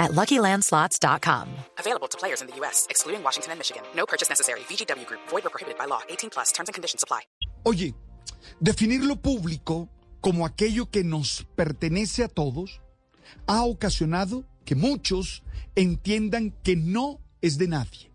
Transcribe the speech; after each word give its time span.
at 0.00 0.10
LuckyLandSlots.com. 0.10 1.46
Available 1.78 2.08
to 2.08 2.18
players 2.18 2.42
in 2.42 2.48
the 2.48 2.56
U.S., 2.56 2.88
excluding 2.90 3.22
Washington 3.22 3.52
and 3.52 3.60
Michigan. 3.60 3.84
No 3.94 4.06
purchase 4.06 4.28
necessary. 4.28 4.60
VGW 4.60 5.06
Group. 5.06 5.20
Void 5.28 5.46
or 5.46 5.50
prohibited 5.50 5.78
by 5.78 5.84
law. 5.84 6.00
18 6.08 6.30
plus. 6.30 6.50
Terms 6.50 6.68
and 6.68 6.74
conditions 6.74 7.04
apply. 7.04 7.20
Oye, 7.62 7.94
definir 8.58 9.04
lo 9.04 9.16
público 9.16 9.88
como 10.20 10.44
aquello 10.46 10.90
que 10.90 11.04
nos 11.04 11.46
pertenece 11.54 12.24
a 12.24 12.28
todos 12.28 12.80
ha 13.46 13.64
ocasionado 13.64 14.44
que 14.64 14.74
muchos 14.74 15.42
entiendan 15.76 16.52
que 16.62 16.76
no 16.76 17.20
es 17.42 17.58
de 17.58 17.68
nadie. 17.68 18.10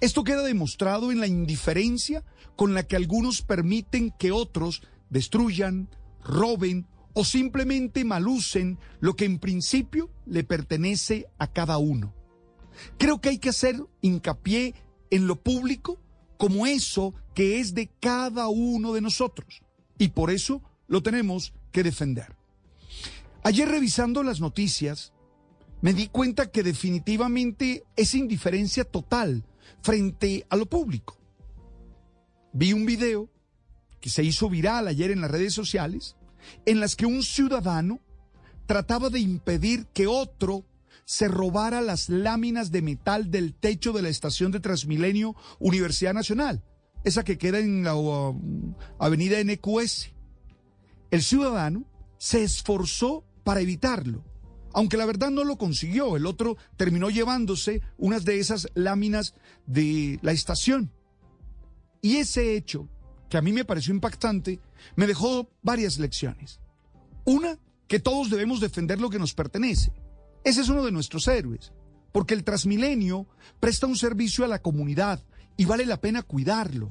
Esto 0.00 0.24
queda 0.24 0.42
demostrado 0.42 1.10
en 1.10 1.20
la 1.20 1.26
indiferencia 1.26 2.24
con 2.56 2.74
la 2.74 2.84
que 2.84 2.96
algunos 2.96 3.42
permiten 3.42 4.12
que 4.18 4.32
otros 4.32 4.82
destruyan, 5.10 5.88
roben 6.22 6.86
o 7.12 7.24
simplemente 7.24 8.04
malucen 8.04 8.78
lo 9.00 9.16
que 9.16 9.24
en 9.24 9.38
principio 9.38 10.10
le 10.26 10.44
pertenece 10.44 11.26
a 11.38 11.52
cada 11.52 11.78
uno. 11.78 12.14
Creo 12.98 13.20
que 13.20 13.30
hay 13.30 13.38
que 13.38 13.48
hacer 13.48 13.80
hincapié 14.02 14.74
en 15.10 15.26
lo 15.26 15.36
público 15.36 16.00
como 16.36 16.66
eso 16.66 17.14
que 17.34 17.60
es 17.60 17.74
de 17.74 17.90
cada 18.00 18.48
uno 18.48 18.92
de 18.92 19.00
nosotros 19.00 19.62
y 19.98 20.08
por 20.08 20.30
eso 20.30 20.62
lo 20.86 21.02
tenemos 21.02 21.52
que 21.72 21.82
defender. 21.82 22.36
Ayer 23.42 23.68
revisando 23.68 24.22
las 24.22 24.40
noticias, 24.40 25.12
me 25.80 25.92
di 25.92 26.08
cuenta 26.08 26.50
que 26.50 26.62
definitivamente 26.62 27.84
es 27.96 28.14
indiferencia 28.14 28.84
total 28.84 29.44
frente 29.80 30.46
a 30.50 30.56
lo 30.56 30.66
público. 30.66 31.18
Vi 32.52 32.72
un 32.72 32.86
video 32.86 33.28
que 34.00 34.10
se 34.10 34.22
hizo 34.24 34.48
viral 34.48 34.88
ayer 34.88 35.10
en 35.10 35.20
las 35.20 35.30
redes 35.30 35.54
sociales, 35.54 36.16
en 36.66 36.80
las 36.80 36.96
que 36.96 37.06
un 37.06 37.22
ciudadano 37.22 38.00
trataba 38.66 39.10
de 39.10 39.20
impedir 39.20 39.86
que 39.86 40.06
otro 40.06 40.64
se 41.04 41.26
robara 41.26 41.80
las 41.80 42.10
láminas 42.10 42.70
de 42.70 42.82
metal 42.82 43.30
del 43.30 43.54
techo 43.54 43.94
de 43.94 44.02
la 44.02 44.10
estación 44.10 44.52
de 44.52 44.60
Transmilenio 44.60 45.34
Universidad 45.58 46.12
Nacional, 46.12 46.62
esa 47.02 47.24
que 47.24 47.38
queda 47.38 47.60
en 47.60 47.82
la 47.82 47.96
uh, 47.96 48.38
avenida 48.98 49.42
NQS. 49.42 50.10
El 51.10 51.22
ciudadano 51.22 51.86
se 52.18 52.42
esforzó 52.42 53.24
para 53.42 53.62
evitarlo, 53.62 54.22
aunque 54.74 54.98
la 54.98 55.06
verdad 55.06 55.30
no 55.30 55.44
lo 55.44 55.56
consiguió. 55.56 56.14
El 56.14 56.26
otro 56.26 56.58
terminó 56.76 57.08
llevándose 57.08 57.80
unas 57.96 58.26
de 58.26 58.38
esas 58.38 58.68
láminas 58.74 59.34
de 59.66 60.18
la 60.20 60.32
estación. 60.32 60.92
Y 62.02 62.16
ese 62.16 62.54
hecho, 62.54 62.86
que 63.28 63.36
a 63.36 63.42
mí 63.42 63.52
me 63.52 63.64
pareció 63.64 63.92
impactante, 63.94 64.60
me 64.96 65.06
dejó 65.06 65.50
varias 65.62 65.98
lecciones. 65.98 66.60
Una, 67.24 67.58
que 67.86 68.00
todos 68.00 68.30
debemos 68.30 68.60
defender 68.60 69.00
lo 69.00 69.10
que 69.10 69.18
nos 69.18 69.34
pertenece. 69.34 69.92
Ese 70.44 70.60
es 70.60 70.68
uno 70.68 70.84
de 70.84 70.92
nuestros 70.92 71.26
héroes, 71.28 71.72
porque 72.12 72.34
el 72.34 72.44
Transmilenio 72.44 73.26
presta 73.60 73.86
un 73.86 73.96
servicio 73.96 74.44
a 74.44 74.48
la 74.48 74.60
comunidad 74.60 75.22
y 75.56 75.64
vale 75.64 75.84
la 75.84 76.00
pena 76.00 76.22
cuidarlo. 76.22 76.90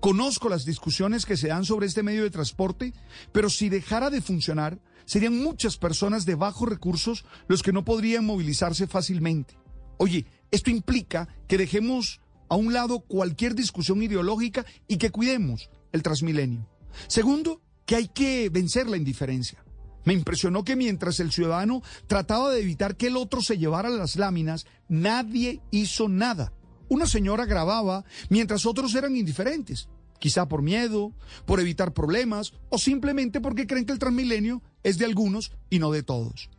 Conozco 0.00 0.48
las 0.48 0.64
discusiones 0.64 1.26
que 1.26 1.36
se 1.36 1.48
dan 1.48 1.64
sobre 1.64 1.86
este 1.86 2.02
medio 2.02 2.22
de 2.22 2.30
transporte, 2.30 2.92
pero 3.32 3.48
si 3.48 3.68
dejara 3.68 4.10
de 4.10 4.20
funcionar, 4.20 4.78
serían 5.04 5.42
muchas 5.42 5.76
personas 5.76 6.26
de 6.26 6.34
bajos 6.34 6.68
recursos 6.68 7.24
los 7.48 7.62
que 7.62 7.72
no 7.72 7.84
podrían 7.84 8.24
movilizarse 8.24 8.86
fácilmente. 8.86 9.56
Oye, 9.98 10.26
esto 10.50 10.70
implica 10.70 11.28
que 11.48 11.58
dejemos 11.58 12.20
a 12.52 12.56
un 12.56 12.74
lado 12.74 13.00
cualquier 13.00 13.54
discusión 13.54 14.02
ideológica 14.02 14.66
y 14.86 14.98
que 14.98 15.08
cuidemos 15.08 15.70
el 15.90 16.02
Transmilenio. 16.02 16.68
Segundo, 17.06 17.62
que 17.86 17.96
hay 17.96 18.08
que 18.08 18.50
vencer 18.50 18.90
la 18.90 18.98
indiferencia. 18.98 19.64
Me 20.04 20.12
impresionó 20.12 20.62
que 20.62 20.76
mientras 20.76 21.18
el 21.20 21.32
ciudadano 21.32 21.80
trataba 22.06 22.50
de 22.50 22.60
evitar 22.60 22.98
que 22.98 23.06
el 23.06 23.16
otro 23.16 23.40
se 23.40 23.56
llevara 23.56 23.88
las 23.88 24.16
láminas, 24.16 24.66
nadie 24.86 25.62
hizo 25.70 26.10
nada. 26.10 26.52
Una 26.90 27.06
señora 27.06 27.46
grababa 27.46 28.04
mientras 28.28 28.66
otros 28.66 28.94
eran 28.94 29.16
indiferentes, 29.16 29.88
quizá 30.18 30.46
por 30.46 30.60
miedo, 30.60 31.14
por 31.46 31.58
evitar 31.58 31.94
problemas 31.94 32.52
o 32.68 32.76
simplemente 32.76 33.40
porque 33.40 33.66
creen 33.66 33.86
que 33.86 33.94
el 33.94 33.98
Transmilenio 33.98 34.60
es 34.82 34.98
de 34.98 35.06
algunos 35.06 35.52
y 35.70 35.78
no 35.78 35.90
de 35.90 36.02
todos. 36.02 36.50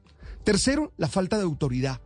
Tercero, 0.44 0.92
la 0.98 1.08
falta 1.08 1.38
de 1.38 1.44
autoridad. 1.44 2.02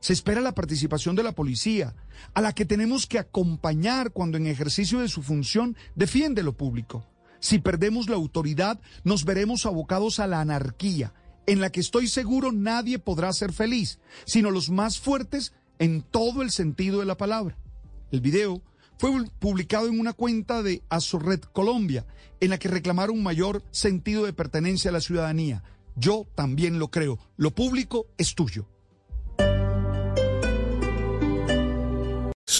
Se 0.00 0.12
espera 0.12 0.40
la 0.40 0.54
participación 0.54 1.16
de 1.16 1.22
la 1.22 1.32
policía, 1.32 1.94
a 2.34 2.40
la 2.40 2.54
que 2.54 2.64
tenemos 2.64 3.06
que 3.06 3.18
acompañar 3.18 4.12
cuando 4.12 4.36
en 4.36 4.46
ejercicio 4.46 5.00
de 5.00 5.08
su 5.08 5.22
función 5.22 5.76
defiende 5.94 6.42
lo 6.42 6.56
público. 6.56 7.04
Si 7.40 7.58
perdemos 7.58 8.08
la 8.08 8.16
autoridad, 8.16 8.80
nos 9.04 9.24
veremos 9.24 9.66
abocados 9.66 10.20
a 10.20 10.26
la 10.26 10.40
anarquía, 10.40 11.12
en 11.46 11.60
la 11.60 11.70
que 11.70 11.80
estoy 11.80 12.08
seguro 12.08 12.52
nadie 12.52 12.98
podrá 12.98 13.32
ser 13.32 13.52
feliz, 13.52 13.98
sino 14.24 14.50
los 14.50 14.70
más 14.70 14.98
fuertes 14.98 15.52
en 15.78 16.02
todo 16.02 16.42
el 16.42 16.50
sentido 16.50 17.00
de 17.00 17.06
la 17.06 17.16
palabra. 17.16 17.56
El 18.10 18.20
video 18.20 18.62
fue 18.98 19.10
publicado 19.38 19.88
en 19.88 20.00
una 20.00 20.12
cuenta 20.12 20.62
de 20.62 20.82
Azorred 20.88 21.40
Colombia, 21.40 22.06
en 22.40 22.50
la 22.50 22.58
que 22.58 22.68
reclamaron 22.68 23.22
mayor 23.22 23.62
sentido 23.70 24.24
de 24.24 24.32
pertenencia 24.32 24.90
a 24.90 24.92
la 24.92 25.00
ciudadanía. 25.00 25.62
Yo 25.96 26.26
también 26.34 26.78
lo 26.78 26.88
creo. 26.88 27.18
Lo 27.36 27.54
público 27.54 28.06
es 28.18 28.34
tuyo. 28.34 28.68